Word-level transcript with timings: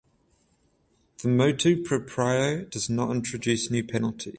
The 1.21 1.27
"motu 1.27 1.83
proprio" 1.83 2.63
does 2.65 2.89
not 2.89 3.11
introduce 3.11 3.69
new 3.69 3.83
penalties. 3.83 4.29